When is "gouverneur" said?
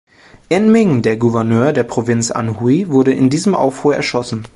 1.15-1.73